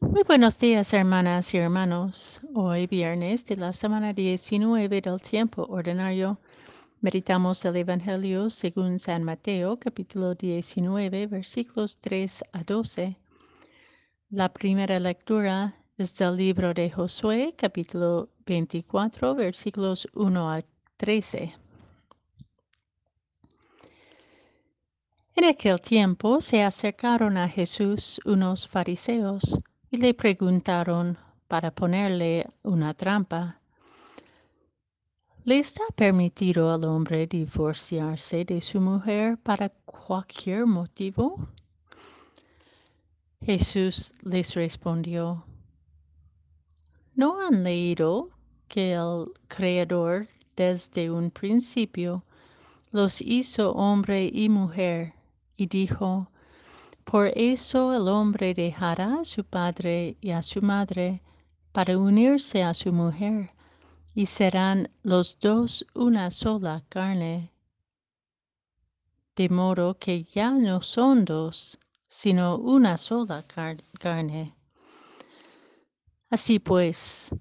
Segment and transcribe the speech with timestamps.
[0.00, 2.40] Muy buenos días, hermanas y hermanos.
[2.54, 6.38] Hoy, viernes de la semana 19 del tiempo ordinario,
[7.00, 13.16] meditamos el Evangelio según San Mateo, capítulo 19, versículos 3 a 12.
[14.30, 20.62] La primera lectura es del libro de Josué, capítulo 24, versículos 1 a
[20.96, 21.54] 13.
[25.34, 29.58] En aquel tiempo se acercaron a Jesús unos fariseos
[29.90, 31.16] y le preguntaron
[31.46, 33.60] para ponerle una trampa.
[35.44, 41.48] ¿Le está permitido al hombre divorciarse de su mujer para cualquier motivo?
[43.40, 45.44] Jesús les respondió,
[47.14, 48.30] ¿no han leído
[48.66, 52.24] que el Creador desde un principio
[52.90, 55.14] los hizo hombre y mujer
[55.56, 56.30] y dijo,
[57.10, 61.22] por eso el hombre dejará a su padre y a su madre
[61.72, 63.50] para unirse a su mujer,
[64.14, 67.50] y serán los dos una sola carne.
[69.34, 71.78] De modo que ya no son dos,
[72.08, 73.42] sino una sola
[73.98, 74.54] carne.
[76.28, 77.34] Así pues,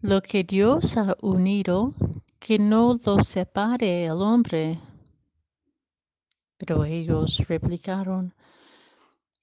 [0.00, 1.94] lo que Dios ha unido,
[2.38, 4.78] que no lo separe el hombre.
[6.58, 8.34] Pero ellos replicaron,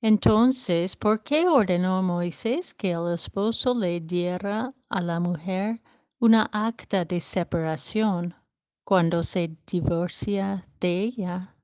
[0.04, 5.82] entonces, ¿por qué ordenó Moisés que el esposo le diera a la mujer
[6.20, 8.36] una acta de separación
[8.84, 11.56] cuando se divorcia de ella?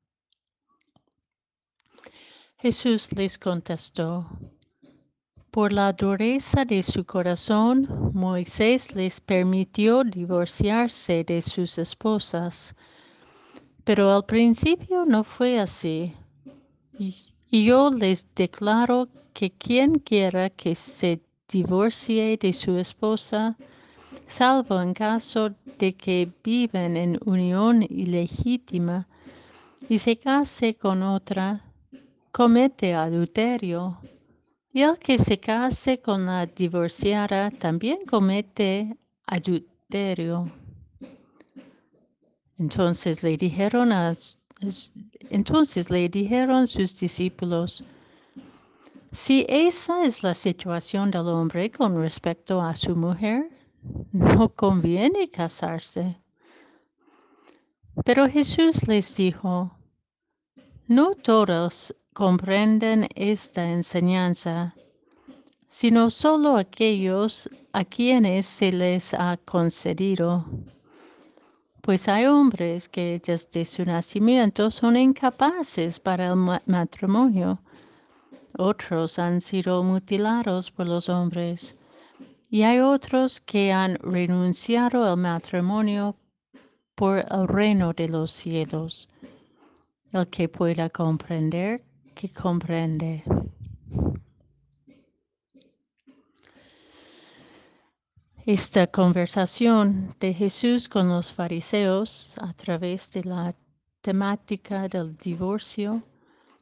[2.59, 4.25] Jesús les contestó,
[5.51, 12.73] por la dureza de su corazón, Moisés les permitió divorciarse de sus esposas,
[13.83, 16.15] pero al principio no fue así.
[17.51, 23.57] Y yo les declaro que quien quiera que se divorcie de su esposa,
[24.27, 29.07] salvo en caso de que viven en unión ilegítima
[29.87, 31.63] y se case con otra,
[32.31, 33.97] comete adulterio.
[34.71, 38.95] Y el que se case con la divorciada también comete
[39.25, 40.45] adulterio.
[42.59, 44.13] Entonces le dijeron a
[45.29, 47.83] entonces le dijeron sus discípulos,
[49.11, 53.49] si esa es la situación del hombre con respecto a su mujer,
[54.11, 56.17] no conviene casarse.
[58.05, 59.71] Pero Jesús les dijo,
[60.87, 64.75] no todos comprenden esta enseñanza,
[65.67, 70.45] sino solo aquellos a quienes se les ha concedido
[71.89, 76.35] pues hay hombres que desde su nacimiento son incapaces para el
[76.67, 77.57] matrimonio.
[78.59, 81.75] Otros han sido mutilados por los hombres
[82.51, 86.15] y hay otros que han renunciado al matrimonio
[86.93, 89.09] por el reino de los cielos.
[90.13, 91.81] El que pueda comprender,
[92.13, 93.23] que comprende.
[98.51, 103.53] Esta conversación de Jesús con los fariseos a través de la
[104.01, 106.01] temática del divorcio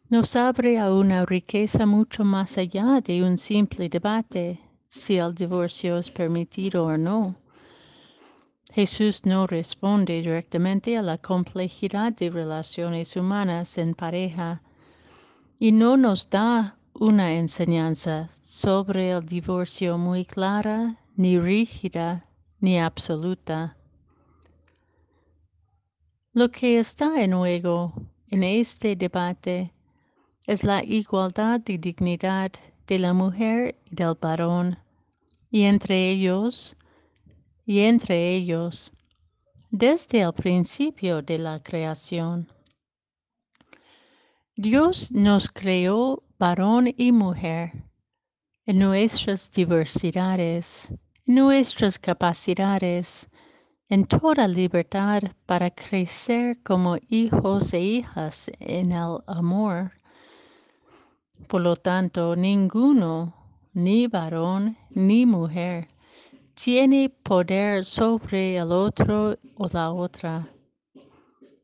[0.09, 4.59] nos abre a una riqueza mucho más allá de un simple debate
[4.89, 7.37] si el divorcio es permitido o no.
[8.73, 14.61] Jesús no responde directamente a la complejidad de relaciones humanas en pareja
[15.57, 22.27] y no nos da una enseñanza sobre el divorcio muy clara ni rígida
[22.59, 23.75] ni absoluta.
[26.31, 27.93] Lo que está en juego
[28.29, 29.73] en este debate
[30.45, 32.51] es la igualdad y dignidad
[32.85, 34.77] de la mujer y del varón,
[35.49, 36.77] y entre ellos,
[37.65, 38.93] y entre ellos,
[39.71, 42.47] desde el principio de la creación.
[44.55, 47.73] Dios nos creó varón y mujer
[48.67, 50.91] en nuestras diversidades
[51.27, 53.29] nuestras capacidades
[53.89, 59.91] en toda libertad para crecer como hijos e hijas en el amor.
[61.49, 63.33] Por lo tanto, ninguno,
[63.73, 65.89] ni varón ni mujer,
[66.53, 70.47] tiene poder sobre el otro o la otra.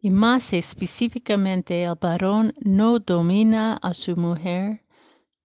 [0.01, 4.83] Y más específicamente, el varón no domina a su mujer.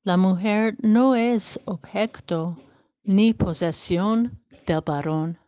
[0.03, 2.56] La mujer no es objeto
[3.08, 5.38] ni posesión del varón.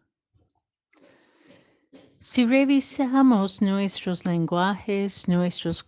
[2.18, 5.84] Si revisamos nuestros lenguajes, nuestros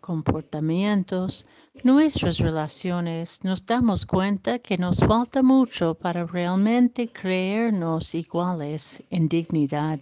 [0.00, 1.48] comportamientos,
[1.82, 9.98] nuestras relaciones nos damos cuenta que nos falta mucho para realmente creernos iguales en dignidad.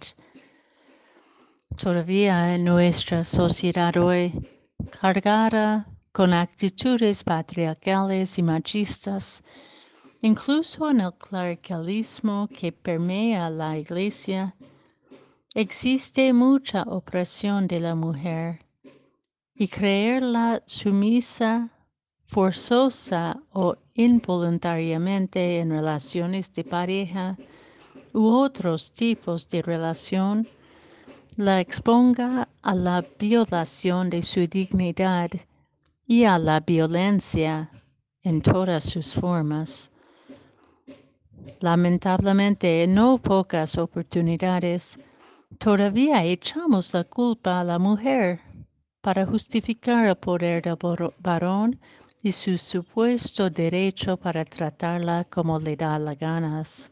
[1.75, 4.31] Todavía en nuestra sociedad hoy,
[5.01, 9.43] cargada con actitudes patriarcales y machistas,
[10.21, 14.55] incluso en el clericalismo que permea la iglesia,
[15.53, 18.65] existe mucha opresión de la mujer
[19.53, 21.69] y creerla sumisa,
[22.25, 27.37] forzosa o involuntariamente en relaciones de pareja
[28.13, 30.47] u otros tipos de relación
[31.37, 35.29] la exponga a la violación de su dignidad
[36.07, 37.69] y a la violencia
[38.23, 39.91] en todas sus formas.
[41.59, 44.99] Lamentablemente, en no pocas oportunidades,
[45.57, 48.39] todavía echamos la culpa a la mujer
[49.01, 50.77] para justificar el poder del
[51.19, 51.79] varón
[52.23, 56.91] y su supuesto derecho para tratarla como le da la ganas.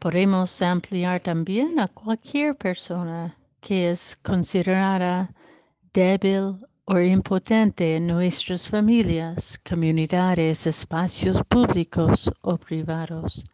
[0.00, 5.30] Podemos ampliar también a cualquier persona que es considerada
[5.92, 6.56] débil
[6.88, 13.44] o impotente en nuestras familias, comunidades, espacios públicos o privados.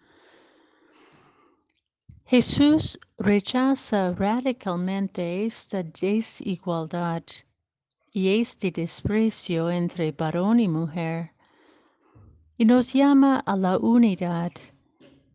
[2.27, 7.23] Jesús rechaza radicalmente esta desigualdad
[8.13, 11.33] y este desprecio entre varón y mujer
[12.59, 14.53] y nos llama a la unidad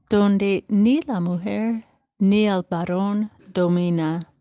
[0.10, 1.84] donde ni la mujer
[2.20, 4.32] ni el varón domina.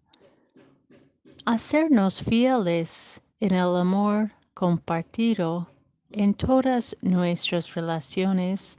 [1.47, 5.67] Hacernos fieles en el amor compartido
[6.11, 8.79] en todas nuestras relaciones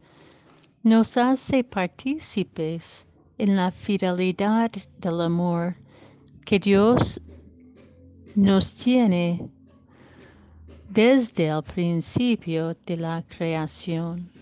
[0.82, 3.06] nos hace partícipes
[3.38, 5.76] en la fidelidad del amor
[6.46, 7.22] que Dios
[8.36, 9.48] nos tiene
[10.90, 14.37] desde el principio de la creación.